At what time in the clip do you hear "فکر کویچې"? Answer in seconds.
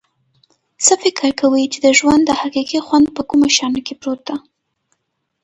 1.03-1.79